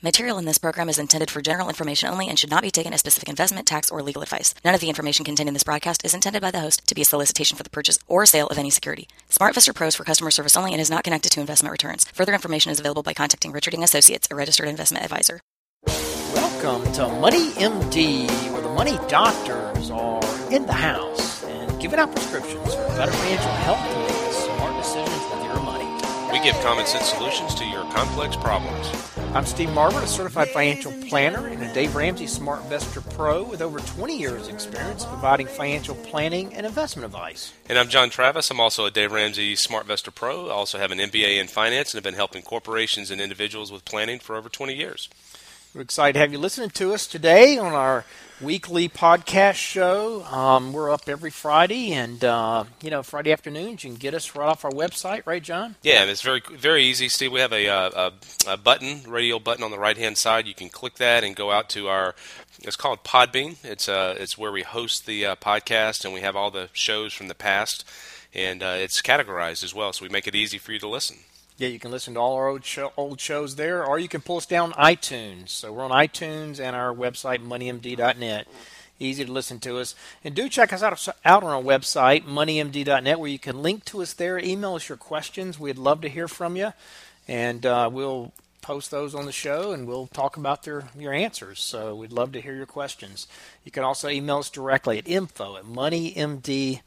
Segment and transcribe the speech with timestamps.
[0.00, 2.92] Material in this program is intended for general information only and should not be taken
[2.92, 4.54] as specific investment, tax, or legal advice.
[4.64, 7.02] None of the information contained in this broadcast is intended by the host to be
[7.02, 9.08] a solicitation for the purchase or sale of any security.
[9.28, 12.04] SmartVestor Pro is for customer service only and is not connected to investment returns.
[12.12, 15.40] Further information is available by contacting Richard Associates, a registered investment advisor.
[16.32, 20.22] Welcome to Money MD, where the money doctors are
[20.52, 24.07] in the house and giving out prescriptions for better financial health
[26.30, 28.92] We give common sense solutions to your complex problems.
[29.34, 33.78] I'm Steve Marvin, a certified financial planner and a Dave Ramsey SmartVestor Pro with over
[33.78, 37.54] 20 years experience providing financial planning and investment advice.
[37.68, 38.50] And I'm John Travis.
[38.50, 40.48] I'm also a Dave Ramsey SmartVestor Pro.
[40.48, 43.86] I also have an MBA in finance and have been helping corporations and individuals with
[43.86, 45.08] planning for over 20 years.
[45.78, 48.04] We're excited to have you listening to us today on our
[48.40, 50.24] weekly podcast show.
[50.24, 54.34] Um, we're up every Friday, and uh, you know Friday afternoons you can get us
[54.34, 55.76] right off our website, right, John?
[55.84, 57.08] Yeah, it's very very easy.
[57.08, 58.10] Steve, we have a, uh,
[58.48, 60.48] a, a button, radio button on the right hand side.
[60.48, 62.16] You can click that and go out to our.
[62.58, 63.64] It's called Podbean.
[63.64, 67.14] It's uh, it's where we host the uh, podcast, and we have all the shows
[67.14, 67.88] from the past,
[68.34, 71.18] and uh, it's categorized as well, so we make it easy for you to listen.
[71.58, 74.20] Yeah, you can listen to all our old, show, old shows there, or you can
[74.20, 75.48] pull us down iTunes.
[75.48, 78.46] So we're on iTunes and our website, moneymd.net.
[79.00, 79.96] Easy to listen to us.
[80.22, 84.02] And do check us out, out on our website, moneymd.net, where you can link to
[84.02, 84.38] us there.
[84.38, 85.58] Email us your questions.
[85.58, 86.72] We'd love to hear from you.
[87.26, 91.60] And uh, we'll post those on the show and we'll talk about their your answers.
[91.60, 93.26] So we'd love to hear your questions.
[93.64, 96.82] You can also email us directly at info at moneymd.net.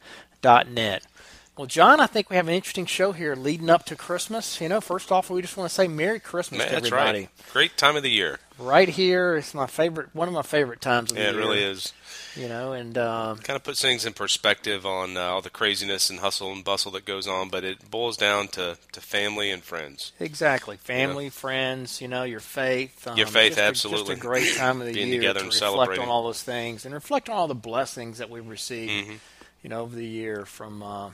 [1.56, 4.58] Well, John, I think we have an interesting show here leading up to Christmas.
[4.58, 7.18] You know, first off, we just want to say Merry Christmas Man, to that's everybody.
[7.20, 7.28] right.
[7.52, 8.38] Great time of the year.
[8.58, 11.40] Right here, it's my favorite, one of my favorite times of Yeah, the year.
[11.40, 11.92] it really is.
[12.36, 16.08] You know, and uh, Kind of puts things in perspective on uh, all the craziness
[16.08, 19.62] and hustle and bustle that goes on, but it boils down to, to family and
[19.62, 20.12] friends.
[20.18, 23.06] exactly, family, friends, you know, your faith.
[23.06, 24.14] Um, Your faith, just a- absolutely.
[24.14, 26.22] Just a great time of the year, Being year together to and reflect on all
[26.24, 29.16] those things and reflect on all the blessings that we've received, Mm-hmm.
[29.62, 30.82] you know, over the year from.
[30.82, 31.10] Uh,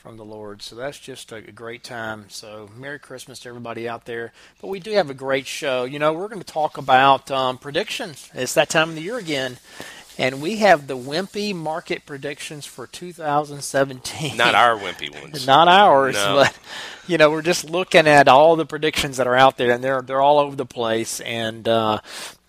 [0.00, 0.62] from the Lord.
[0.62, 2.24] So that's just a great time.
[2.28, 4.32] So Merry Christmas to everybody out there.
[4.60, 5.84] But we do have a great show.
[5.84, 8.30] You know, we're going to talk about um, predictions.
[8.34, 9.58] It's that time of the year again.
[10.18, 14.36] And we have the Wimpy market predictions for 2017.
[14.36, 15.46] Not our wimpy ones.
[15.46, 16.34] Not ours, No.
[16.36, 16.58] but
[17.06, 20.02] you know, we're just looking at all the predictions that are out there, and they're
[20.02, 21.20] they're all over the place.
[21.20, 22.00] And uh,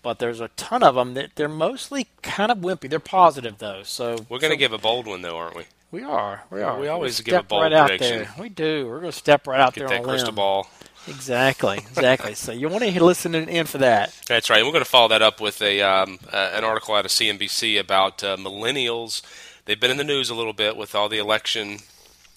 [0.02, 2.90] but there's a ton of them that they're mostly kind of wimpy.
[2.90, 5.64] They're positive though, so We're going to so give a bold one, though, aren't we?
[5.92, 6.42] We are.
[6.50, 6.80] We are.
[6.80, 8.18] We always gonna give a bold right out prediction.
[8.18, 8.34] there.
[8.38, 8.86] We do.
[8.88, 10.36] We're going to step right out Get there that on a crystal limb.
[10.36, 10.70] ball.
[11.06, 11.78] Exactly.
[11.92, 12.34] Exactly.
[12.34, 14.14] so you want to listen in for that.
[14.26, 14.58] That's right.
[14.58, 17.10] And we're going to follow that up with a um, uh, an article out of
[17.10, 19.22] CNBC about uh, millennials.
[19.64, 21.78] They've been in the news a little bit with all the election.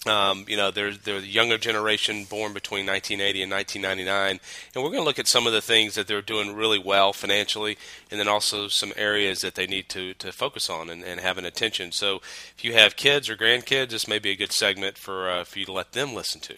[0.08, 4.40] Um, you know, they're they're the younger generation born between 1980 and 1999,
[4.74, 7.12] and we're going to look at some of the things that they're doing really well
[7.12, 7.76] financially,
[8.10, 11.38] and then also some areas that they need to to focus on and, and have
[11.38, 11.92] an attention.
[11.92, 12.16] So,
[12.56, 15.58] if you have kids or grandkids, this may be a good segment for uh, for
[15.58, 16.56] you to let them listen to.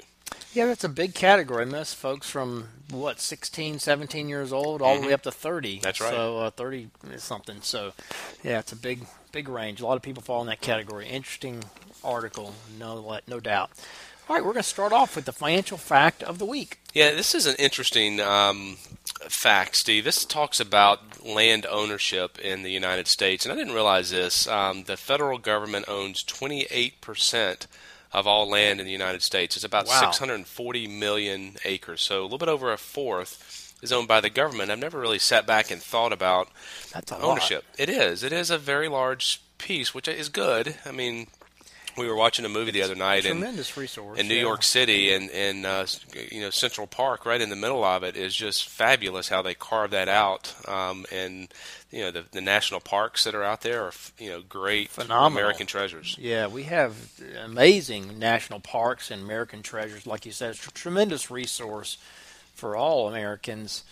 [0.54, 1.62] Yeah, that's a big category.
[1.62, 5.76] I that's folks from what 16, 17 years old all the way up to 30.
[5.76, 5.82] Mm-hmm.
[5.82, 6.10] That's right.
[6.10, 7.60] So uh, 30 is something.
[7.60, 7.92] So
[8.42, 9.80] yeah, it's a big big range.
[9.80, 11.06] A lot of people fall in that category.
[11.08, 11.64] Interesting
[12.02, 13.70] article, no no doubt.
[14.28, 16.80] All right, we're going to start off with the financial fact of the week.
[16.92, 18.76] Yeah, this is an interesting um,
[19.30, 20.04] fact, Steve.
[20.04, 24.46] This talks about land ownership in the United States, and I didn't realize this.
[24.46, 27.66] Um, the federal government owns 28%
[28.12, 29.56] of all land in the United States.
[29.56, 30.00] It's about Wow.
[30.00, 34.70] 640 million acres, so a little bit over a fourth is owned by the government.
[34.70, 36.48] I've never really sat back and thought about
[36.92, 37.22] That's a lot.
[37.24, 37.64] ownership.
[37.78, 38.22] It is.
[38.24, 40.76] It is a very large piece, which is good.
[40.84, 41.28] I mean,
[41.98, 44.40] we were watching a movie the other night, and Tremendous resource in New yeah.
[44.40, 45.86] York City and in uh,
[46.30, 49.54] you know Central Park, right in the middle of it, is just fabulous how they
[49.54, 50.54] carve that out.
[50.66, 51.48] Um, and
[51.90, 55.38] you know the the national parks that are out there are you know great Phenomenal.
[55.38, 56.16] American treasures.
[56.18, 56.94] Yeah, we have
[57.42, 60.06] amazing national parks and American treasures.
[60.06, 61.98] Like you said, it's a tremendous resource
[62.54, 63.84] for all Americans.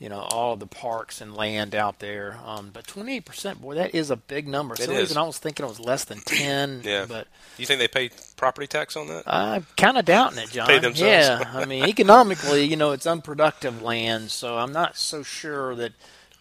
[0.00, 2.38] You know, all of the parks and land out there.
[2.44, 4.74] Um, but 28%, boy, that is a big number.
[4.76, 6.82] Some reason, I was thinking it was less than 10.
[6.84, 7.06] Yeah.
[7.08, 7.28] But
[7.58, 9.22] You think they pay property tax on that?
[9.26, 10.66] I'm kind of doubting it, John.
[10.66, 11.00] Pay themselves.
[11.10, 15.92] Yeah, I mean, economically, you know, it's unproductive land, so I'm not so sure that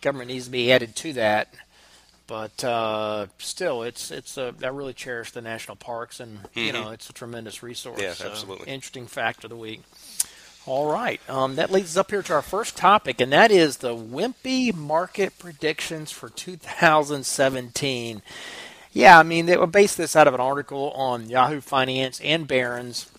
[0.01, 1.53] government needs to be added to that.
[2.25, 6.89] But uh, still, it's it's a, I really cherish the national parks, and you know,
[6.89, 7.97] it's a tremendous resource.
[7.97, 8.05] Mm-hmm.
[8.07, 8.71] Yeah, So, absolutely.
[8.71, 9.81] Interesting fact of the week.
[10.65, 13.77] All right, um, that leads us up here to our first topic, and that is
[13.77, 18.21] the Wimpy market predictions for 2017.
[18.93, 22.47] Yeah, I mean, they would base this out of an article on Yahoo Finance and
[22.47, 23.09] Barron's.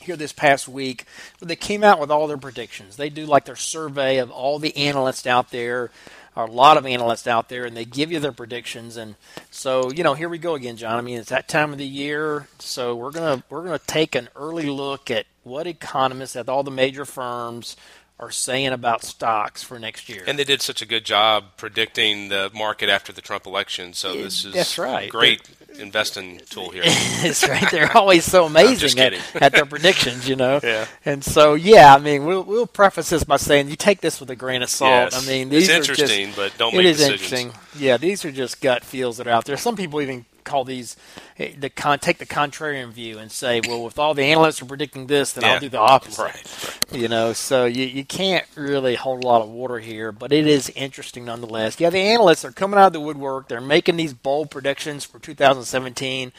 [0.00, 1.04] here this past week.
[1.40, 2.96] They came out with all their predictions.
[2.96, 5.90] They do like their survey of all the analysts out there
[6.36, 8.96] a lot of analysts out there, and they give you their predictions.
[8.96, 9.14] And
[9.50, 10.96] so, you know, here we go again, John.
[10.96, 14.28] I mean, it's that time of the year, so we're gonna we're gonna take an
[14.36, 17.76] early look at what economists at all the major firms
[18.18, 20.24] are saying about stocks for next year.
[20.26, 23.92] And they did such a good job predicting the market after the Trump election.
[23.92, 25.10] So this is that's right.
[25.10, 25.42] great
[25.78, 26.82] investing tool here.
[27.22, 27.70] that's right.
[27.70, 30.60] They're always so amazing at, at, their predictions, you know.
[30.66, 30.86] Yeah.
[31.04, 34.30] And so, yeah, I mean, we'll we'll preface this by saying you take this with
[34.30, 35.12] a grain of salt.
[35.12, 35.22] Yes.
[35.22, 37.32] I mean, these it's interesting, are just, but don't it make is decisions.
[37.32, 37.60] interesting.
[37.78, 39.56] Yeah, these are just gut feels that are out there.
[39.56, 40.96] Some people even call these
[41.38, 44.66] eh, the con take the contrarian view and say, well, if all the analysts are
[44.66, 45.54] predicting this, then Yeah.
[45.54, 46.22] I'll do the opposite.
[46.22, 47.00] Right, right.
[47.00, 50.46] You know, so you, you can't really hold a lot of water here, but it
[50.46, 51.78] is interesting nonetheless.
[51.80, 53.48] Yeah, the analysts are coming out of the woodwork.
[53.48, 56.32] They're making these bold predictions for 2017.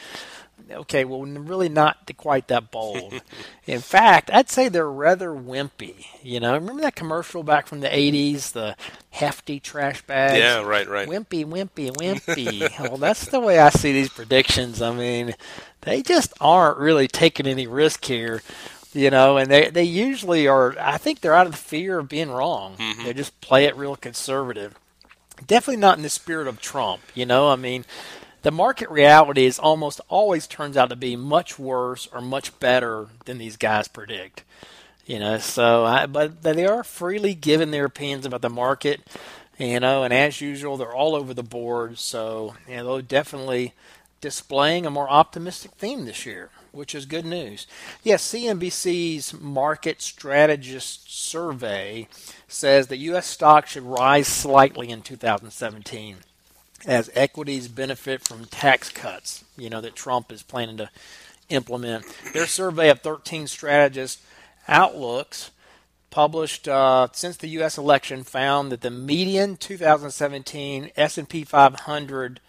[0.70, 3.22] Okay, well, really not quite that bold.
[3.66, 6.06] In fact, I'd say they're rather wimpy.
[6.24, 8.76] You know, remember that commercial back from the 80s, the
[9.12, 10.38] hefty trash bags?
[10.38, 11.08] Yeah, right, right.
[11.08, 12.80] Wimpy, wimpy, wimpy.
[12.80, 14.82] well, that's the way I see these predictions.
[14.82, 15.36] I mean,
[15.82, 18.42] they just aren't really taking any risk here,
[18.94, 22.10] you know, and they, they usually are, I think they're out of the fear of
[22.10, 22.76] being wrong.
[22.78, 23.04] Mm-hmm.
[23.04, 24.76] They just play it real conservative.
[25.46, 27.86] Definitely not in the spirit of Trump, you know, I mean,
[28.48, 33.08] the market reality is almost always turns out to be much worse or much better
[33.26, 34.42] than these guys predict.
[35.06, 39.02] You know, so I, but they are freely giving their opinions about the market,
[39.58, 41.98] you know, and as usual, they're all over the board.
[41.98, 43.74] So, you know, they're definitely
[44.22, 47.68] displaying a more optimistic theme this year, which is good news.
[48.02, 52.08] Yes, CNBC's Market Strategist Survey
[52.48, 53.28] says that U.S.
[53.28, 56.20] stocks should rise slightly in 2017
[56.86, 60.90] as equities benefit from tax cuts, you know, that Trump is planning to
[61.50, 62.06] implement.
[62.34, 64.22] Their survey of 13 strategists
[64.68, 65.52] outlooks
[66.10, 67.78] published uh, since the U.S.
[67.78, 72.40] election found that the median 2017 S&P 500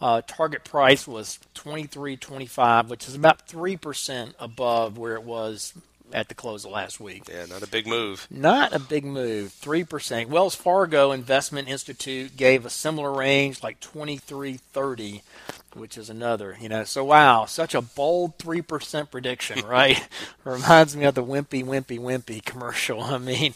[0.00, 5.74] uh, target price was 23.25, which is about three percent above where it was
[6.12, 7.24] at the close of last week.
[7.28, 8.26] Yeah, not a big move.
[8.30, 10.28] Not a big move, three percent.
[10.28, 15.22] Wells Fargo Investment Institute gave a similar range, like twenty three thirty,
[15.74, 16.56] which is another.
[16.60, 20.06] You know, so wow, such a bold three percent prediction, right?
[20.44, 23.02] Reminds me of the wimpy, wimpy, wimpy commercial.
[23.02, 23.54] I mean,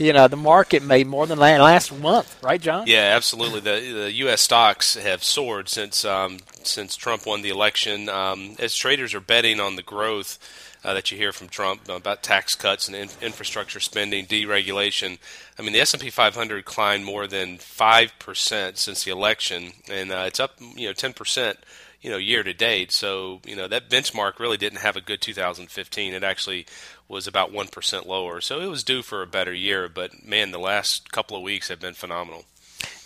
[0.00, 2.86] you know, the market made more than last month, right, John?
[2.86, 3.60] Yeah, absolutely.
[3.60, 4.40] The the U.S.
[4.40, 8.08] stocks have soared since um, since Trump won the election.
[8.08, 10.38] Um, as traders are betting on the growth
[10.84, 15.18] uh, that you hear from Trump about tax cuts and in- infrastructure spending, deregulation.
[15.58, 19.72] I mean, the S and P 500 climbed more than five percent since the election,
[19.90, 21.58] and uh, it's up you know ten percent
[22.00, 22.92] you know year to date.
[22.92, 26.14] So you know that benchmark really didn't have a good 2015.
[26.14, 26.66] It actually
[27.08, 28.40] was about one percent lower.
[28.40, 29.88] So it was due for a better year.
[29.88, 32.44] But man, the last couple of weeks have been phenomenal.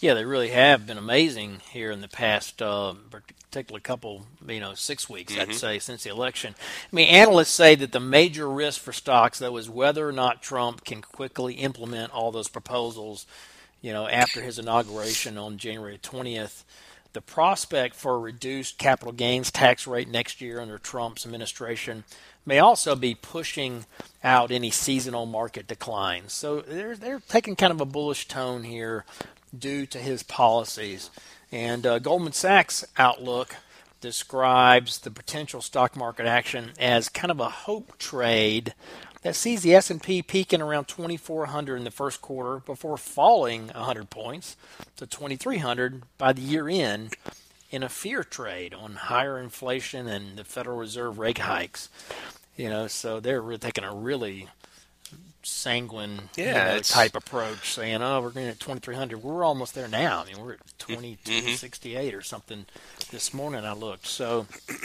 [0.00, 2.94] Yeah, they really have been amazing here in the past, uh,
[3.54, 5.50] particularly a couple, you know, six weeks, Mm-hmm.
[5.50, 6.54] I'd say, since the election.
[6.58, 10.42] I mean, analysts say that the major risk for stocks, though, is whether or not
[10.42, 13.26] Trump can quickly implement all those proposals,
[13.80, 16.64] you know, after his inauguration on January 20th.
[17.12, 22.02] The prospect for a reduced capital gains tax rate next year under Trump's administration
[22.44, 23.86] may also be pushing
[24.24, 26.32] out any seasonal market declines.
[26.32, 29.04] So they're they're taking kind of a bullish tone here
[29.56, 31.10] due to his policies.
[31.54, 33.54] And uh, Goldman Sachs outlook
[34.00, 38.74] describes the potential stock market action as kind of a hope trade
[39.22, 44.56] that sees the S&P peaking around 2400 in the first quarter before falling 100 points
[44.96, 47.14] to 2300 by the year end
[47.70, 51.88] in a fear trade on higher inflation and the Federal Reserve rate hikes.
[52.56, 54.48] You know, so they're taking a really
[55.44, 59.22] sanguine you know, type approach, saying, "Oh, we're going at 2300.
[59.22, 60.22] We're almost there now.
[60.22, 62.66] I mean, we're at 2268 or something
[63.10, 63.64] this morning.
[63.64, 64.06] I looked.
[64.06, 64.46] So,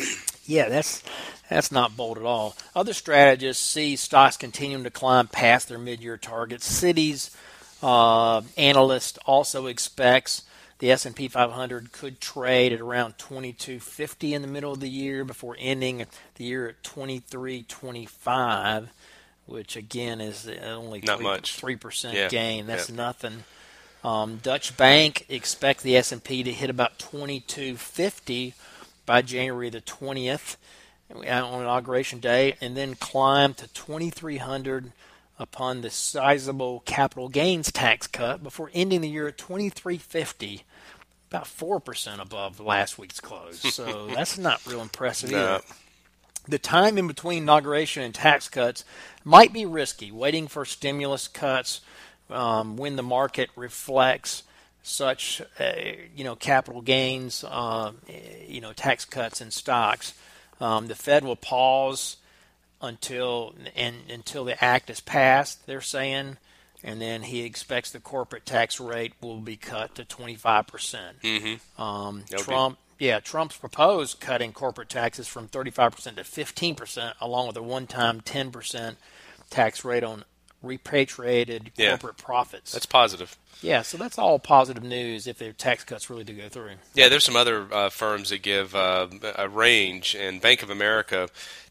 [0.46, 1.04] yeah, that's
[1.50, 2.56] that's not bold at all.
[2.76, 6.82] Other strategists see stocks continuing to climb past their mid-year targets.
[6.82, 7.36] Citi's
[7.82, 10.44] uh, analyst also expects
[10.80, 15.58] the S&P 500 could trade at around 2250 in the middle of the year before
[15.60, 18.90] ending the year at 2325
[19.50, 21.56] which again is only Not three, much.
[21.56, 22.28] three percent Yeah.
[22.30, 22.68] gain.
[22.68, 22.96] That's Yeah.
[22.96, 23.44] nothing.
[24.04, 28.54] Um, Deutsche Bank expect the S and P to hit about twenty two fifty
[29.06, 30.56] by January the twentieth
[31.14, 34.94] on inauguration day, and then climb to twenty three hundred
[35.38, 40.64] upon the sizable capital gains tax cut before ending the year at twenty three fifty.
[41.32, 45.56] About four percent above last week's close, so that's not real impressive No.
[45.56, 45.64] either.
[46.50, 48.84] The time in between inauguration and tax cuts
[49.24, 50.12] might be risky.
[50.12, 51.82] Waiting for stimulus cuts
[52.30, 54.44] um, when the market reflects
[54.82, 55.72] such, uh,
[56.16, 57.92] you know, capital gains, uh,
[58.48, 60.14] you know, tax cuts in stocks.
[60.60, 62.18] Um, the Fed will pause
[62.82, 65.66] until and until the act is passed.
[65.68, 66.38] They're saying,
[66.84, 71.22] and then he expects the corporate tax rate will be cut to 25 percent.
[71.22, 71.82] Mm-hmm.
[71.82, 77.16] Um, Trump, be- yeah, Trump's proposed cutting corporate taxes from 35 percent to 15 percent,
[77.20, 78.98] along with a one-time 10 percent
[79.50, 80.24] tax rate on
[80.62, 81.90] repatriated Yeah.
[81.92, 82.72] corporate profits.
[82.74, 83.38] That's positive.
[83.62, 86.72] yeah, so that's all positive news if their tax cuts really do go through.
[86.94, 91.30] Yeah, there's some other uh, firms that give uh, a range, and Bank of America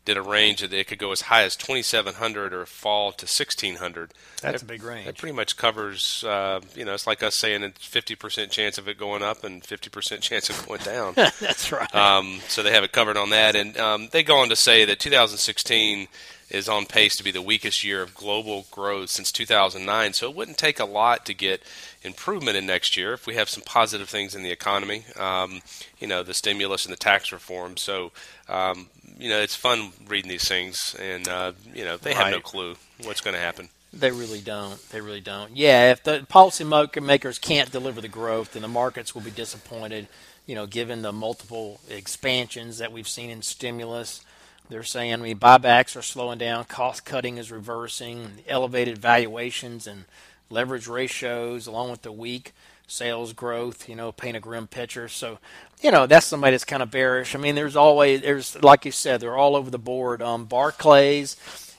[0.09, 4.13] did a range that it could go as high as 2,700 or fall to 1,600.
[4.41, 5.07] That's That- a big range.
[5.07, 8.89] That pretty much covers, uh, you know, it's like us saying it's 50% chance of
[8.89, 11.15] it going up and 50% chance of it going down.
[11.41, 11.95] that's right.
[11.95, 14.85] Um, so they have it covered on that, and um, they go on to say
[14.87, 16.09] that 2016
[16.51, 20.13] is on pace to be the weakest year of global growth since 2009.
[20.15, 21.63] So it wouldn't take a lot to get
[22.03, 25.05] improvement in next year if we have some positive things in the economy.
[25.19, 25.61] Um,
[25.99, 27.77] you know, the stimulus and the tax reform.
[27.77, 28.13] So
[28.49, 28.89] um,
[29.19, 32.77] you know, it's fun reading these things, and uh, you know, they have no clue
[33.03, 33.69] what's going to happen.
[33.93, 34.79] They really don't.
[34.91, 35.57] They really don't.
[35.57, 40.09] Yeah, if the policy makers can't deliver the growth, then the markets will be disappointed.
[40.47, 44.23] You know, given the multiple expansions that we've seen in stimulus,
[44.69, 50.05] they're saying, I mean, buybacks are slowing down, cost cutting is reversing, elevated valuations and
[50.51, 52.53] leverage ratios, along with the weak
[52.87, 55.09] sales growth, you know, paint a grim picture.
[55.09, 55.39] So,
[55.83, 57.35] you know, that's somebody that's kind of bearish.
[57.35, 60.23] I mean, there's always, there's like you said, they're all over the board.
[60.23, 61.37] Um, Barclays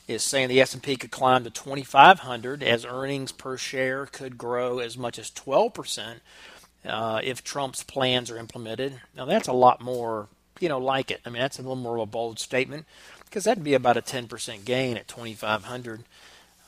[0.08, 4.98] is saying the S&P could climb to 2500 as earnings per share could grow as
[4.98, 6.16] much as 12%
[6.86, 9.02] uh, if Trump's plans are implemented.
[9.16, 10.28] Now that's a lot more,
[10.62, 11.22] you know, like it.
[11.26, 12.86] I mean, that's a little more of a bold statement
[13.26, 16.04] because that'd be about a 10% gain at 2500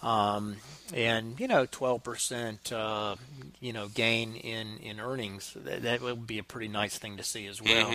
[0.03, 0.57] um,
[0.93, 3.15] and you know 12% uh,
[3.61, 7.23] you know gain in in earnings that, that would be a pretty nice thing to
[7.23, 7.93] see as well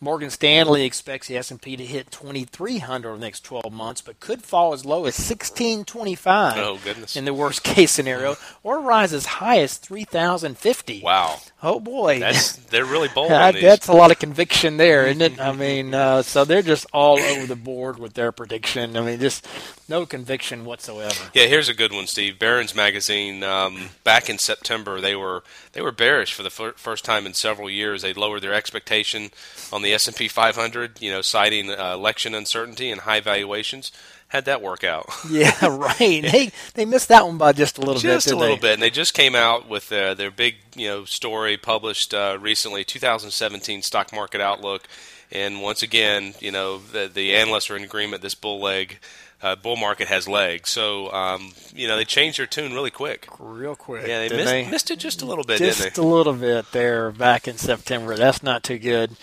[0.00, 4.42] morgan stanley expects the s&p to hit 2300 over the next 12 months but could
[4.44, 7.16] fall as low as 1625 Oh, goodness.
[7.16, 12.56] in the worst case scenario or rise as high as 3050 Wow, oh boy that's
[12.56, 13.62] they're really bold on these.
[13.62, 15.40] that's a lot of conviction there, isn't it?
[15.40, 18.96] I mean, uh, so they're just all over the board with their prediction.
[18.96, 19.46] I mean, just
[19.88, 21.30] no conviction whatsoever.
[21.32, 22.38] Yeah, here's a good one, Steve.
[22.38, 23.42] Barron's magazine.
[23.42, 27.34] Um, back in September, they were they were bearish for the fir- first time in
[27.34, 28.02] several years.
[28.02, 29.30] They lowered their expectation
[29.72, 31.00] on the S and P 500.
[31.00, 33.92] You know, citing uh, election uncertainty and high valuations.
[34.28, 35.06] Had that work out?
[35.30, 35.98] Yeah, right.
[35.98, 38.02] They they missed that one by just a little bit.
[38.02, 38.62] just a little they?
[38.62, 42.38] bit, and they just came out with uh, their big you know story published uh,
[42.40, 44.88] recently, 2017 stock market outlook.
[45.32, 48.22] And once again, you know the the analysts are in agreement.
[48.22, 48.98] This bull leg.
[49.42, 53.28] Uh, bull market has legs, so um, you know they changed their tune really quick.
[53.38, 54.06] Real quick.
[54.06, 56.72] Yeah, they didn't missed, missed it just a little bit, just didn't a little bit
[56.72, 58.16] there back in September.
[58.16, 59.14] That's not too good.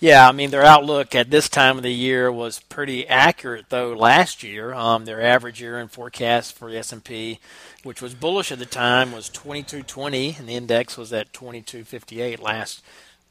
[0.00, 3.92] Yeah, I mean their outlook at this time of the year was pretty accurate though
[3.92, 4.72] last year.
[4.74, 7.38] Um, their average year end forecast for the S and P,
[7.84, 11.32] which was bullish at the time, was twenty two twenty, and the index was at
[11.32, 12.82] twenty two fifty eight last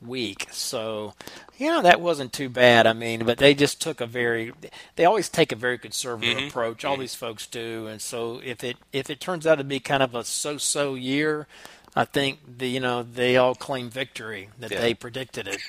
[0.06, 0.48] week.
[0.52, 1.14] So,
[1.58, 2.88] you know, that wasn't too bad.
[2.88, 4.54] I mean, but they just took a very
[4.96, 6.48] they always take a very conservative Mm-hmm.
[6.48, 6.86] approach.
[6.86, 7.88] All these folks do.
[7.88, 11.48] And so if it if it turns out to be kind of a so-so year,
[11.96, 14.82] I think the you know, they all claim victory that Yeah.
[14.82, 15.60] they predicted it.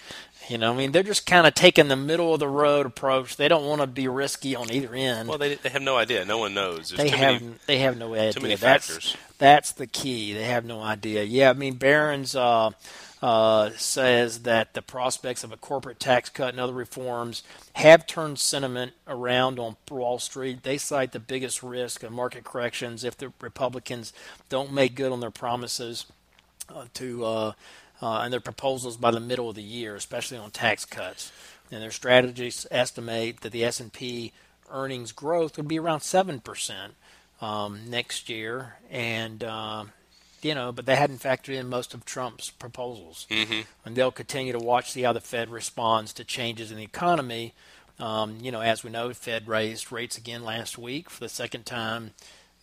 [0.48, 3.36] You know, I mean, they're just kind of taking the middle of the road approach.
[3.36, 5.28] They don't want to be risky on either end.
[5.28, 6.24] Well, they, they have no idea.
[6.24, 6.90] No one knows.
[6.90, 8.32] There's they have many, they have no idea.
[8.32, 9.16] Too many factors.
[9.16, 10.32] that's the key.
[10.34, 11.24] They have no idea.
[11.24, 12.70] Yeah, I mean Barron's uh,
[13.22, 17.42] uh, says that the prospects of a corporate tax cut and other reforms
[17.74, 20.62] have turned sentiment around on Wall Street.
[20.62, 24.12] They cite the biggest risk of market corrections if the Republicans
[24.48, 26.06] don't make good on their promises
[26.68, 27.52] uh, to uh,
[28.02, 31.32] uh, and their proposals by the middle of the year, especially on tax cuts.
[31.70, 34.32] And their strategies estimate that the S&P
[34.70, 36.94] earnings growth would be around seven percent
[37.40, 39.84] um, next year, and uh,
[40.42, 43.26] you know, but they hadn't factored in most of Trump's proposals.
[43.30, 43.66] Mhm.
[43.84, 47.52] And they'll continue to watch see how the Fed responds to changes in the economy.
[47.98, 51.66] Um, you know, as we know, Fed raised rates again last week for the second
[51.66, 52.14] time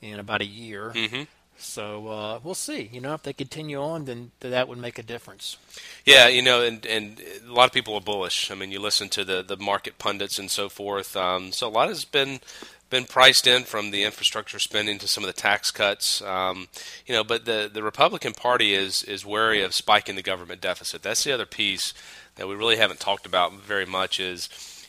[0.01, 0.91] in about a year.
[0.95, 1.27] Mhm.
[1.59, 2.89] So uh, we'll see.
[2.91, 5.57] You know, if they continue on, then that would make a difference.
[6.05, 8.51] Yeah, you know, and and a lot of people are bullish.
[8.51, 11.15] I mean, you listen to the the market pundits and so forth.
[11.15, 12.41] Um, so a lot has been
[12.89, 16.21] been priced in from the infrastructure spending to some of the tax cuts.
[16.21, 16.67] Um,
[17.05, 21.01] you know, but the the Republican Party is is wary of spiking the government deficit.
[21.01, 21.93] That's the other piece
[22.35, 24.19] that we really haven't talked about very much.
[24.19, 24.47] Is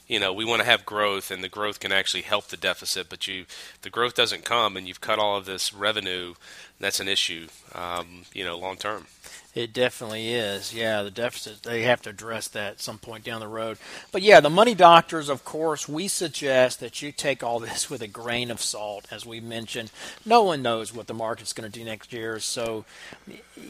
[0.09, 3.09] you know, we want to have growth, and the growth can actually help the deficit.
[3.09, 3.45] But you,
[3.83, 6.35] the growth doesn't come, and you've cut all of this revenue,
[6.81, 9.07] that's an issue, um, you know, long term.
[9.55, 10.73] It definitely is.
[10.73, 13.79] Yeah, the deficit, they have to address that at some point down the road.
[14.13, 18.01] But yeah, the money doctors, of course, we suggest that you take all this with
[18.01, 19.07] a grain of salt.
[19.11, 19.91] As we mentioned,
[20.25, 22.39] no one knows what the market's going to do next year.
[22.39, 22.85] So,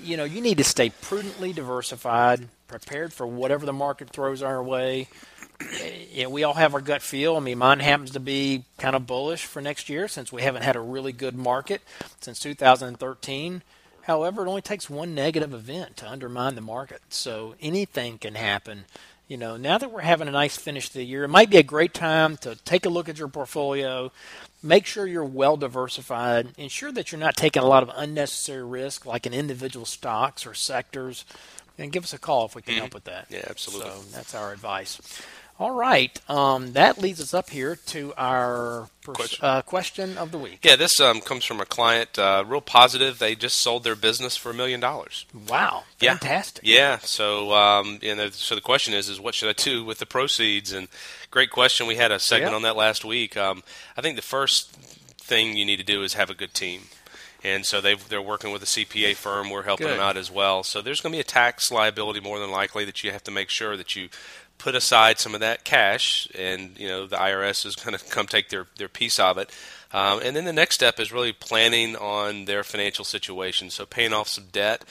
[0.02, 4.62] you know, you need to stay prudently diversified, prepared for whatever the market throws our
[4.62, 5.09] way.
[6.15, 7.37] You know, we all have our gut feel.
[7.37, 10.62] I mean, mine happens to be kind of bullish for next year since we haven't
[10.62, 11.83] had a really good market
[12.21, 13.62] since 2013.
[14.03, 17.03] However, it only takes one negative event to undermine the market.
[17.09, 18.85] So anything can happen.
[19.27, 21.59] You know, now that we're having a nice finish to the year, it might be
[21.59, 24.11] a great time to take a look at your portfolio.
[24.62, 26.49] Make sure you're well diversified.
[26.57, 30.55] Ensure that you're not taking a lot of unnecessary risk, like in individual stocks or
[30.55, 31.27] sectors.
[31.77, 32.81] And give us a call if we can mm-hmm.
[32.81, 33.27] help with that.
[33.29, 33.91] Yeah, absolutely.
[33.91, 35.00] So that's our advice.
[35.59, 36.21] All right.
[36.31, 39.45] Um, that leads us up here to our pers- question.
[39.45, 40.17] Uh, question.
[40.17, 40.61] of the week.
[40.62, 43.19] Yeah, this um, comes from a client, uh, real positive.
[43.19, 45.27] They just sold their business for a million dollars.
[45.49, 46.65] Wow, fantastic.
[46.65, 46.99] Yeah, yeah.
[46.99, 50.73] So, um, know, so the question is, is what should I do with the proceeds?
[50.73, 50.87] And
[51.33, 51.88] great question.
[51.88, 53.37] We had a segment on that last week.
[53.37, 53.65] Um,
[53.97, 56.83] I think the first thing you need to do is have a good team
[57.45, 59.50] and so they they're working with a CPA firm.
[59.50, 59.95] We're helping Good.
[59.95, 60.62] them out as well.
[60.62, 63.31] So there's going to be a tax liability more than likely that you have to
[63.31, 64.09] make sure that you
[64.59, 68.27] put aside some of that cash, and you know the IRS is going to come
[68.27, 69.50] take their their piece of it.
[69.93, 73.71] Um, and then the next step is really planning on their financial situation.
[73.71, 74.85] So paying off some debt.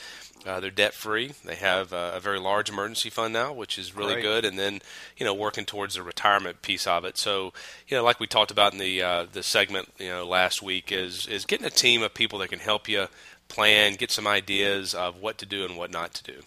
[0.46, 1.32] Uh, they're debt free.
[1.44, 4.22] They have uh, a very large emergency fund now, which is really right.
[4.22, 4.44] good.
[4.44, 4.80] And then,
[5.16, 7.18] you know, working towards the retirement piece of it.
[7.18, 7.52] So,
[7.88, 10.92] you know, like we talked about in the uh, the segment, you know, last week,
[10.92, 13.08] is is getting a team of people that can help you
[13.48, 16.42] plan, get some ideas of what to do and what not to do.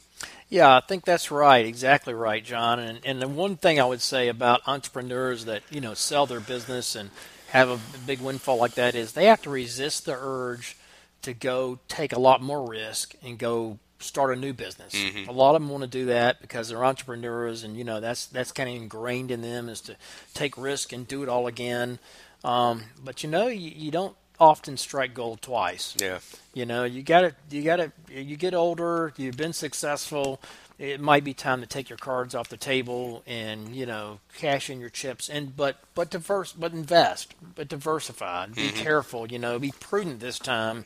[0.51, 1.65] Yeah, I think that's right.
[1.65, 2.77] Exactly right, John.
[2.77, 6.41] And and the one thing I would say about entrepreneurs that you know sell their
[6.41, 7.09] business and
[7.47, 10.77] have a big windfall like that is they have to resist the urge
[11.21, 14.93] to go take a lot more risk and go start a new business.
[14.93, 15.29] Mm-hmm.
[15.29, 18.25] A lot of them want to do that because they're entrepreneurs, and you know that's
[18.25, 19.95] that's kind of ingrained in them is to
[20.33, 21.97] take risk and do it all again.
[22.43, 25.95] Um, but you know, you, you don't often strike gold twice.
[26.01, 26.19] Yeah.
[26.53, 30.41] You know, you got to you got to you get older, you've been successful,
[30.79, 34.67] it might be time to take your cards off the table and, you know, cash
[34.71, 38.47] in your chips and but but diverse but invest, but diversify.
[38.47, 38.77] Be mm-hmm.
[38.77, 40.85] careful, you know, be prudent this time.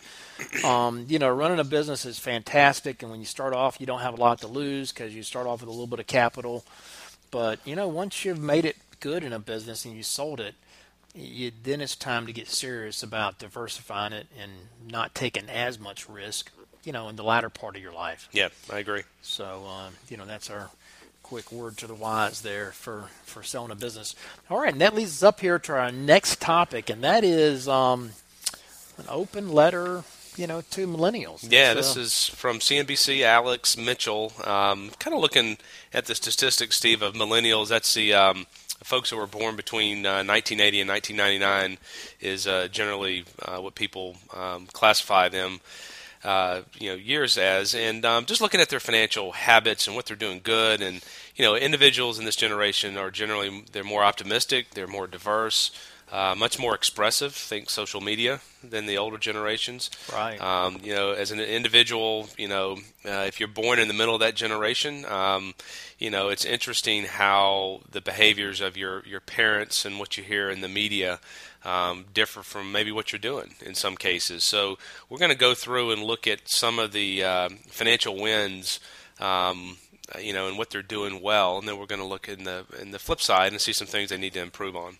[0.65, 4.01] Um, you know, running a business is fantastic and when you start off you don't
[4.01, 6.65] have a lot to lose cuz you start off with a little bit of capital.
[7.31, 10.55] But, you know, once you've made it good in a business and you sold it,
[11.15, 14.51] you, then it's time to get serious about diversifying it and
[14.89, 16.51] not taking as much risk,
[16.83, 18.27] you know, in the latter part of your life.
[18.31, 19.03] Yeah, I agree.
[19.21, 20.69] So, uh, you know, that's our
[21.23, 24.15] quick word to the wise there for, for selling a business.
[24.49, 27.67] All right, and that leads us up here to our next topic, and that is
[27.67, 28.11] um,
[28.97, 30.03] an open letter
[30.37, 31.49] you know, to millennials.
[31.49, 31.75] Yeah, so.
[31.75, 33.21] this is from CNBC.
[33.21, 35.57] Alex Mitchell, um, kind of looking
[35.93, 37.69] at the statistics, Steve, of millennials.
[37.69, 38.45] That's the um,
[38.83, 41.77] folks who were born between uh, 1980 and 1999
[42.19, 45.59] is uh, generally uh, what people um, classify them.
[46.23, 50.07] Uh, you know, years as, and um, just looking at their financial habits and what
[50.07, 51.03] they're doing good, and
[51.35, 55.69] you know, individuals in this generation are generally they're more optimistic, they're more diverse,
[56.11, 57.33] uh, much more expressive.
[57.33, 59.89] Think social media than the older generations.
[60.11, 60.39] Right.
[60.39, 64.13] Um, you know, as an individual, you know, uh, if you're born in the middle
[64.13, 65.53] of that generation, um,
[65.99, 70.49] you know, it's interesting how the behaviors of your your parents and what you hear
[70.49, 71.19] in the media.
[71.63, 74.43] Um, differ from maybe what you're doing in some cases.
[74.43, 74.77] So
[75.09, 78.79] we're going to go through and look at some of the uh, financial wins
[79.19, 79.77] um,
[80.19, 82.65] you know, and what they're doing well, and then we're going to look in the
[82.79, 84.97] in the flip side and see some things they need to improve on.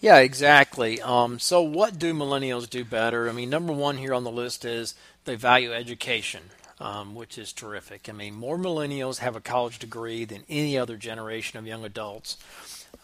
[0.00, 1.00] Yeah, exactly.
[1.00, 3.28] Um, so, what do millennials do better?
[3.28, 6.42] I mean, number one here on the list is they value education,
[6.80, 8.08] um, which is terrific.
[8.08, 12.36] I mean, more millennials have a college degree than any other generation of young adults.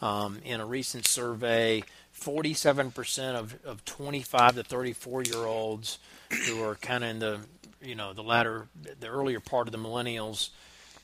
[0.01, 1.85] Um, in a recent survey,
[2.19, 5.99] 47% of, of 25 to 34 year olds
[6.47, 7.41] who are kind of in the
[7.83, 8.69] you know the latter,
[9.01, 10.51] the earlier part of the millennials,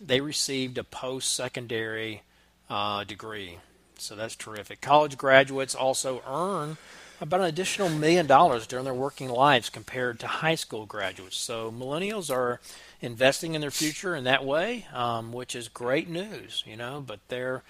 [0.01, 2.23] they received a post secondary
[2.71, 3.59] uh, degree.
[4.01, 4.81] So that's terrific.
[4.81, 6.77] College graduates also earn
[7.21, 11.37] about an additional million dollars during their working lives compared to high school graduates.
[11.37, 12.61] So millennials are
[13.01, 17.03] investing in their future in that way, um, which is great news, you know.
[17.05, 17.63] But they're,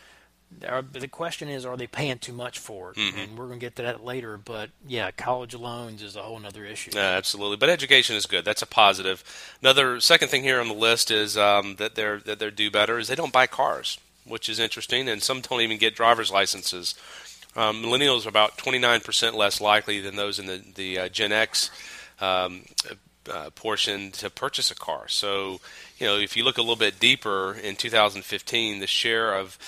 [0.50, 2.96] they're, the question is, are they paying too much for it?
[2.96, 3.18] Mm-hmm.
[3.18, 4.36] And we're going to get to that later.
[4.36, 6.90] But yeah, college loans is a whole other issue.
[6.94, 7.56] Yeah, absolutely.
[7.56, 8.44] But education is good.
[8.44, 9.24] That's a positive.
[9.62, 12.98] Another second thing here on the list is um, that they're that they do better
[12.98, 16.94] is they don't buy cars which is interesting, and some don't even get driver's licenses.
[17.56, 21.70] Um, millennials are about 29% less likely than those in the, the uh, Gen X
[22.20, 22.62] um,
[23.30, 25.08] uh, portion to purchase a car.
[25.08, 25.60] So,
[25.98, 29.58] you know, if you look a little bit deeper in 2015, the share of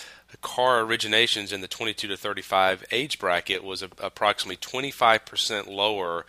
[0.43, 6.25] car originations in the 22 to 35 age bracket was a, approximately 25% lower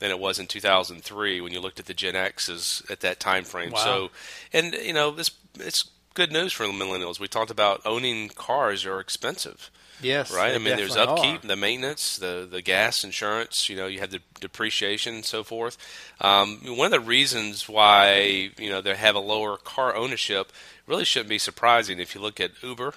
[0.00, 3.44] than it was in 2003 when you looked at the Gen X's at that time
[3.44, 3.70] frame.
[3.70, 3.78] Wow.
[3.78, 4.10] So,
[4.52, 7.18] and you know, this it's good news for the millennials.
[7.20, 9.70] We talked about owning cars are expensive.
[10.02, 10.54] Yes, right.
[10.54, 11.46] I mean, there's upkeep, are.
[11.46, 13.68] the maintenance, the the gas, insurance.
[13.68, 15.78] You know, you have the depreciation and so forth.
[16.20, 20.52] Um, one of the reasons why you know they have a lower car ownership
[20.86, 22.94] really shouldn't be surprising if you look at Uber.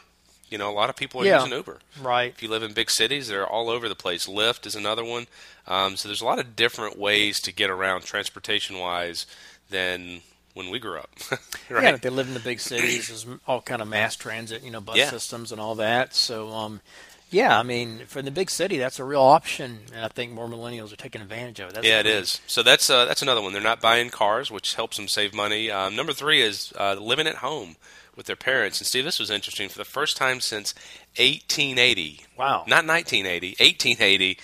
[0.50, 1.40] You know, a lot of people are Yeah.
[1.44, 1.80] using Uber.
[2.02, 2.32] Right.
[2.34, 4.28] If you live in big cities, they're all over the place.
[4.28, 5.28] Lyft is another one.
[5.68, 9.26] Um, so there's a lot of different ways to get around transportation wise
[9.70, 10.22] than
[10.58, 11.10] when we grew up.
[11.70, 11.84] right?
[11.84, 14.82] Yeah, they live in the big cities, there's all kind of mass transit, you know,
[14.82, 15.10] bus Yeah.
[15.10, 16.14] systems and all that.
[16.16, 16.82] So, um,
[17.30, 20.48] yeah, I mean, for the big city, that's a real option, and I think more
[20.48, 21.76] millennials are taking advantage of it.
[21.76, 22.16] That's yeah, it great.
[22.16, 22.42] is.
[22.48, 23.52] So that's uh, that's another one.
[23.54, 25.70] They're not buying cars, which helps them save money.
[25.70, 27.76] Um, number three is uh, living at home
[28.16, 28.80] with their parents.
[28.80, 29.68] And Steve, this was interesting.
[29.68, 30.74] For the first time since
[31.18, 32.64] 1880, Wow.
[32.68, 34.38] not 1980, 1880,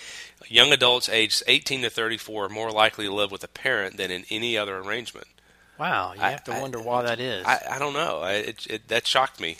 [0.48, 4.10] young adults aged 18 to 34 are more likely to live with a parent than
[4.10, 5.26] in any other arrangement.
[5.78, 7.44] Wow, you I- have to I- wonder why that is.
[7.46, 8.20] I, I don't know.
[8.20, 9.58] I, it, it, that shocked me.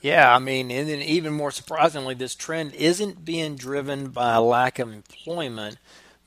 [0.00, 4.40] Yeah, I mean, and then even more surprisingly, this trend isn't being driven by a
[4.40, 5.76] lack of employment,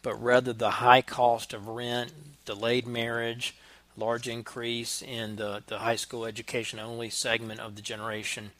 [0.01, 2.11] but rather the high cost of rent,
[2.43, 3.55] delayed marriage,
[3.95, 8.51] large increase in the, the high school education only segment of the generation.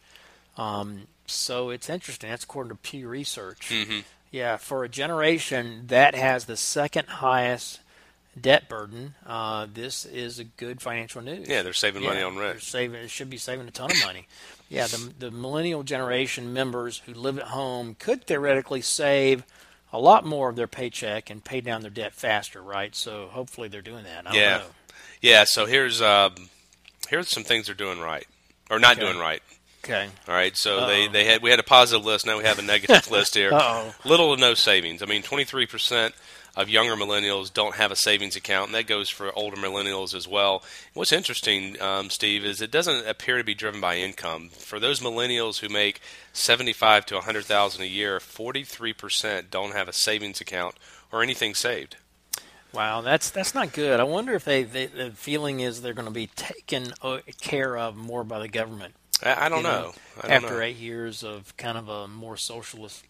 [0.56, 2.30] Um, so it's interesting.
[2.30, 3.68] That's according to Pew Research.
[3.68, 4.00] Mm-hmm.
[4.30, 7.80] Yeah, for a generation that has the second highest
[8.40, 11.48] debt burden, uh, this is a good financial news.
[11.48, 12.62] Yeah, they're saving money Yeah, on They're rent.
[12.62, 13.00] saving.
[13.02, 14.26] It should be saving a ton of money.
[14.68, 19.44] Yeah, the the millennial generation members who live at home could theoretically save
[19.92, 22.94] a lot more of their paycheck and pay down their debt faster, right?
[22.96, 24.26] So hopefully they're doing that.
[24.30, 24.50] I Yeah.
[24.58, 24.74] don't know.
[25.20, 25.44] Yeah.
[25.46, 26.34] So here's um,
[27.08, 28.26] here's some things they're doing right
[28.70, 29.06] or not Okay.
[29.06, 29.42] doing right.
[29.84, 30.08] Okay.
[30.28, 31.12] All right, so they, Uh-oh.
[31.12, 32.24] they had we had a positive list.
[32.24, 33.52] Now we have a negative list here.
[33.52, 33.92] Uh-oh.
[34.04, 35.02] Little to no savings.
[35.02, 36.14] I mean, twenty three percent
[36.56, 40.28] of younger millennials don't have a savings account, and that goes for older millennials as
[40.28, 40.62] well.
[40.92, 44.50] What's interesting, um, Steve, is it doesn't appear to be driven by income.
[44.50, 46.00] For those millennials who make
[46.32, 50.40] seventy five to a hundred thousand a year, forty three percent don't have a savings
[50.40, 50.76] account
[51.10, 51.96] or anything saved.
[52.72, 54.00] Wow, that's that's not good.
[54.00, 57.76] I wonder if they, they the feeling is they're going to be taken uh, care
[57.76, 58.94] of more by the government.
[59.22, 59.92] I, I don't you know.
[60.18, 60.60] I don't after know.
[60.60, 63.04] eight years of kind of a more socialist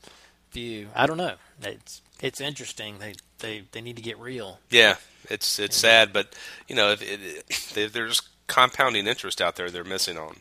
[0.50, 1.34] view, I don't know.
[1.62, 2.98] It's it's interesting.
[2.98, 4.60] They they, they need to get real.
[4.70, 4.96] Yeah,
[5.28, 6.34] it's it's sad, but
[6.68, 10.36] you know, if it, they- there's compounding interest out there they're missing on.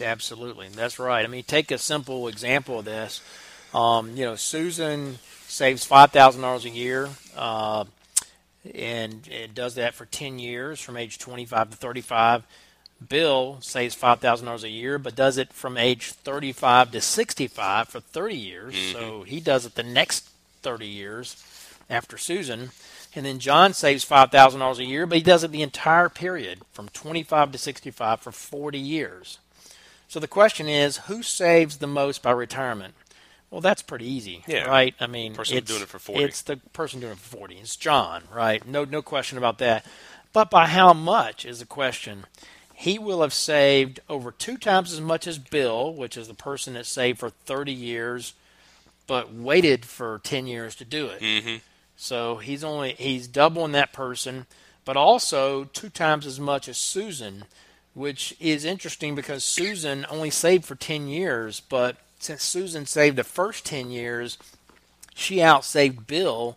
[0.00, 1.24] Absolutely, that's right.
[1.24, 3.20] I mean, take a simple example of this.
[3.74, 7.84] Um, you know, Susan saves five thousand dollars a year, uh,
[8.74, 12.44] and it does that for ten years, from age twenty-five to thirty-five.
[13.06, 17.88] Bill saves five thousand dollars a year, but does it from age thirty-five to sixty-five
[17.88, 18.74] for thirty years.
[18.92, 20.29] So he does it the next
[20.62, 21.42] thirty years
[21.88, 22.70] after Susan.
[23.14, 26.08] And then John saves five thousand dollars a year, but he does it the entire
[26.08, 29.38] period from twenty-five to sixty-five for forty years.
[30.08, 32.94] So the question is, who saves the most by retirement?
[33.50, 34.64] Well, that's pretty easy, Yeah.
[34.64, 34.94] right?
[35.00, 36.22] I mean, Person it's, doing it for 40.
[36.22, 37.56] It's the person doing it for forty.
[37.56, 38.64] It's John, right?
[38.66, 39.84] No, no question about that.
[40.32, 42.26] But by how much is the question?
[42.72, 46.74] He will have saved over two times as much as Bill, which is the person
[46.74, 48.34] that saved for thirty years,
[49.10, 51.20] but waited for ten years to do it.
[51.20, 51.56] Mm-hmm.
[51.96, 54.46] So he's only he's doubling that person,
[54.84, 57.42] but also two times as much as Susan,
[57.92, 63.24] which is interesting because Susan only saved for ten years, but since Susan saved the
[63.24, 64.38] first ten years,
[65.12, 66.56] she outsaved Bill,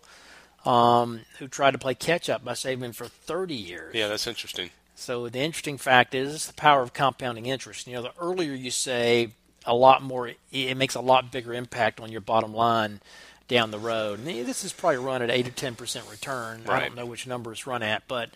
[0.64, 3.96] um, who tried to play catch up by saving for thirty years.
[3.96, 4.70] Yeah, that's interesting.
[4.94, 7.88] So the interesting fact is it's the power of compounding interest.
[7.88, 9.34] You know, the earlier you save,
[9.66, 10.32] a lot more.
[10.52, 13.02] It makes a lot bigger impact on your bottom line
[13.48, 14.20] down the road.
[14.20, 16.64] And this is probably run at eight or ten percent return.
[16.68, 18.30] I don't know which number it's run at, but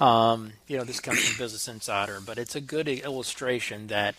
[0.00, 2.20] um, you know, this comes from Business Insider.
[2.24, 4.14] But it's a good illustration that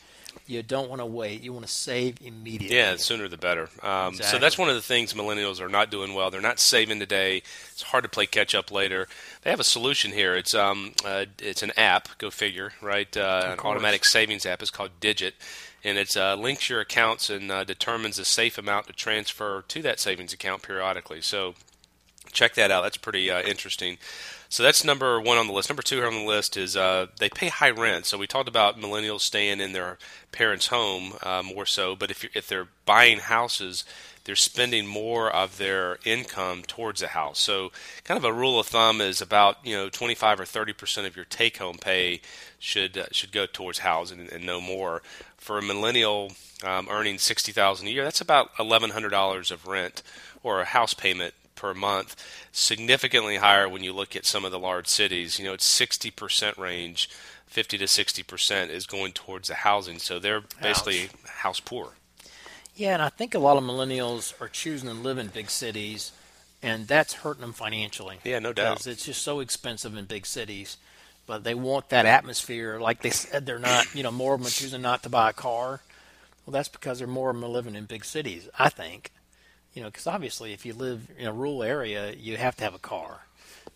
[0.48, 1.42] you don't want to wait.
[1.42, 2.76] You want to save immediately.
[2.76, 3.70] Yeah, the sooner the better.
[3.84, 6.32] Um, So that's one of the things millennials are not doing well.
[6.32, 7.44] They're not saving today.
[7.72, 9.08] It's hard to play catch up later.
[9.44, 10.34] They have a solution here.
[10.34, 12.18] It's um, uh, it's an app.
[12.18, 13.16] Go figure, right?
[13.16, 14.62] Uh, an automatic savings app.
[14.62, 15.36] It's called Digit,
[15.84, 19.82] and it uh, links your accounts and uh, determines a safe amount to transfer to
[19.82, 21.22] that savings account periodically.
[21.22, 21.56] So
[22.34, 22.82] check that out.
[22.82, 23.98] That's pretty uh, interesting.
[24.54, 25.70] So that's number one on the list.
[25.70, 28.06] Number two on the list is uh, they pay high rent.
[28.06, 29.98] So we talked about millennials staying in their
[30.32, 33.84] parents' home uh, more so, but if if they're buying houses,
[34.26, 37.40] they're spending more of their income towards a house.
[37.40, 37.72] So
[38.04, 41.16] kind of a rule of thumb is about you know 25 or 30 percent of
[41.16, 42.22] your take-home pay
[42.60, 45.02] should uh, should go towards housing and, and no more.
[45.38, 46.32] For a millennial
[46.64, 50.04] um, earning sixty thousand a year, that's about eleven hundred dollars of rent
[50.44, 52.16] or a house payment per month,
[52.52, 55.40] significantly higher when you look at some of the large cities.
[55.40, 57.10] You know, it's 60% range,
[57.48, 60.00] 50 to 60% is going towards the housing.
[60.00, 61.30] So they're basically Ouch.
[61.30, 61.92] house poor.
[62.76, 66.12] Yeah, and I think a lot of millennials are choosing to live in big cities,
[66.64, 68.18] and that's hurting them financially.
[68.24, 68.76] Yeah, no doubt.
[68.76, 70.78] Because it's just so expensive in big cities.
[71.26, 72.80] But they want that atmosphere.
[72.80, 75.30] Like they said, they're not, you know, more of them are choosing not to buy
[75.30, 75.82] a car.
[76.46, 79.12] Well, that's because they're more of them are living in big cities, I think
[79.74, 82.74] you know, because obviously if you live in a rural area, you have to have
[82.74, 83.26] a car.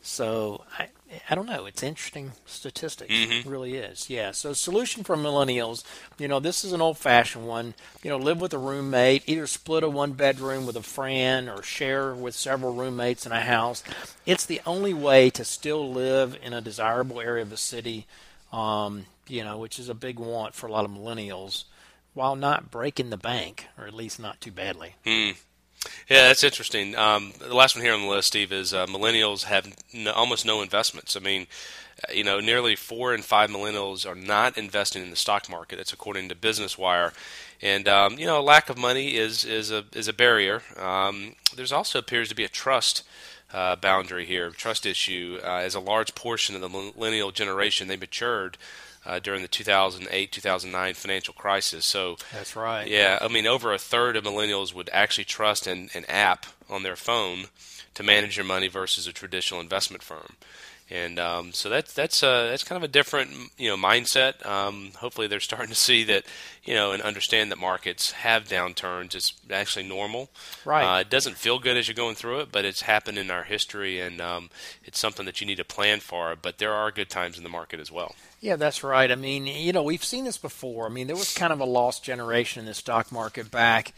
[0.01, 0.89] So I,
[1.29, 1.65] I don't know.
[1.65, 3.13] It's interesting statistics.
[3.13, 3.31] Mm-hmm.
[3.31, 4.09] It really is.
[4.09, 4.31] Yeah.
[4.31, 5.83] So solution for millennials,
[6.17, 7.73] you know, this is an old-fashioned one.
[8.03, 12.13] You know, live with a roommate, either split a one-bedroom with a friend or share
[12.13, 13.83] with several roommates in a house.
[14.25, 18.05] It's the only way to still live in a desirable area of the city.
[18.53, 21.65] Um, you know, which is a big want for a lot of millennials,
[22.13, 24.95] while not breaking the bank, or at least not too badly.
[25.05, 25.35] Mm.
[26.09, 26.95] Yeah, that's interesting.
[26.95, 29.73] Um, the last one here on the list, Steve, is uh, millennials have
[30.15, 31.15] almost no investments.
[31.15, 31.47] I mean,
[32.07, 35.77] uh, you know, nearly four in five millennials are not investing in the stock market.
[35.77, 37.13] That's according to Business Wire.
[37.61, 40.61] And um, you know, lack of money is is a is a barrier.
[40.77, 43.03] Um, there's also appears to be a trust
[43.53, 47.97] uh, boundary here, trust issue, uh, as a large portion of the millennial generation they
[47.97, 48.57] matured
[49.05, 51.85] uh, during the 2008 2009 financial crisis.
[51.85, 52.87] So that's right.
[52.87, 56.83] Yeah, I mean, over a third of millennials would actually trust an, an app on
[56.83, 57.45] their phone
[57.93, 60.35] to manage their money versus a traditional investment firm
[60.89, 64.45] and um, so that's that's uh, that's kind of a different you know mindset.
[64.45, 66.25] Um, hopefully, they're starting to see that
[66.63, 69.13] you know and understand that markets have downturns.
[69.13, 70.29] It's actually normal.
[70.63, 70.83] Right.
[70.83, 73.43] Uh, it doesn't feel good as you're going through it, but it's happened in our
[73.43, 74.49] history, and um,
[74.85, 76.35] it's something that you need to plan for.
[76.41, 78.15] But there are good times in the market as well.
[78.39, 79.11] Yeah, that's right.
[79.11, 80.85] I mean, you know, we've seen this before.
[80.85, 83.93] I mean, there was kind of a lost generation in the stock market back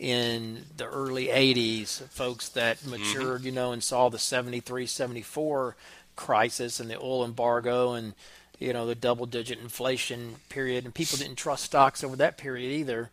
[0.00, 2.92] in the early 80s, folks that mm-hmm.
[2.92, 3.46] matured, mm-hmm.
[3.46, 5.76] you know, and saw the 73, 74
[6.20, 8.12] crisis and the oil embargo and
[8.58, 12.70] you know the double digit inflation period and people didn't trust stocks over that period
[12.70, 13.08] either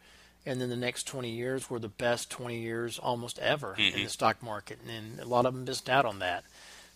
[0.46, 3.98] and then the next 20 years were the best 20 years almost ever mm-hmm.
[3.98, 6.44] in the stock market and a lot of them missed out on that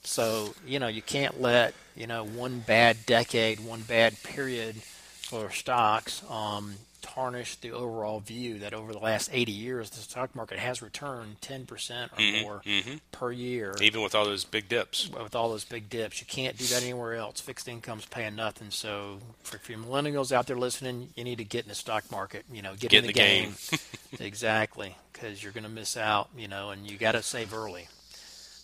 [0.04, 5.50] so you know you can't let you know one bad decade one bad period for
[5.50, 10.60] stocks um, tarnish the overall view that over the last 80 years, the stock market
[10.60, 12.96] has returned 10% or mm-hmm, more mm-hmm.
[13.12, 13.76] per year.
[13.82, 15.10] Even with all those big dips.
[15.10, 16.22] With all those big dips.
[16.22, 17.42] You can't do that anywhere else.
[17.42, 18.70] Fixed income's paying nothing.
[18.70, 22.46] So for, for millennials out there listening, you need to get in the stock market.
[22.52, 23.54] You know, get, get in the, the game.
[23.70, 23.80] game.
[24.20, 24.96] exactly.
[25.14, 27.88] Because you're going to miss out, you know, and you got to save early.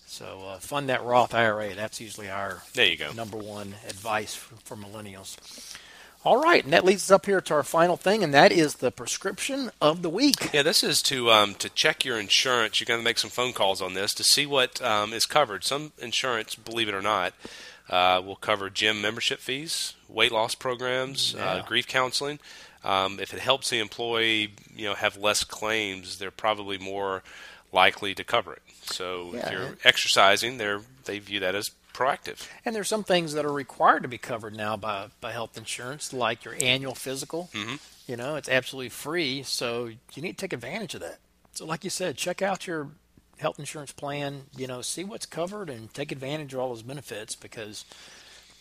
[0.08, 1.76] So uh, fund that Roth IRA.
[1.76, 3.12] That's usually our there you go.
[3.12, 5.38] number one advice for, for millennials.
[6.28, 8.76] All right, and that leads us up here to our final thing, and that is
[8.76, 10.54] the prescription of the week.
[10.54, 12.82] Yeah, this is to um, to check your insurance.
[12.82, 15.64] You're going to make some phone calls on this to see what um, is covered.
[15.64, 17.34] Some insurance, believe it or not,
[17.90, 21.46] uh, will cover gym membership fees, weight loss programs, uh, yeah.
[21.46, 22.40] uh, grief counseling.
[22.84, 27.24] Um, if it helps the employee, you know, have less claims, they're probably more
[27.72, 28.64] likely to cover it.
[28.82, 32.48] So yeah, if you're exercising, they they view that as proactive.
[32.64, 36.14] And there's some things that are required to be covered now by, by health insurance,
[36.14, 37.50] like your annual physical.
[37.54, 37.76] Mm-hmm.
[38.08, 41.18] You know, it's absolutely free, so you need to take advantage of that.
[41.54, 42.90] So, like you said, check out your
[43.38, 44.44] health insurance plan.
[44.56, 47.84] You know, see what's covered and take advantage of all those benefits because,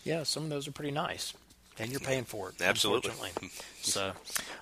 [0.03, 1.35] yeah, some of those are pretty nice
[1.79, 2.61] and you're paying for it.
[2.61, 3.13] Absolutely.
[3.83, 4.13] so,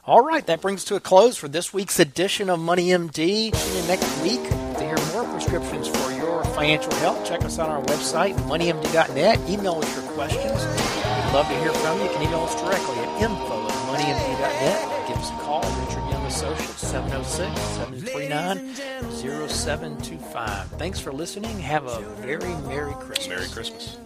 [0.06, 3.54] all right, that brings to a close for this week's edition of Money MD.
[3.54, 7.26] See you next week to hear more prescriptions for your financial health.
[7.26, 9.38] Check us out on our website, moneymd.net.
[9.48, 10.44] Email us your questions.
[10.44, 12.04] We'd love to hear from you.
[12.04, 15.08] You can email us directly at info at moneymd.net.
[15.08, 20.68] Give us a call, Richard Young Associates, 706 739 0725.
[20.78, 21.58] Thanks for listening.
[21.58, 23.28] Have a very Merry Christmas.
[23.28, 23.98] Merry Christmas.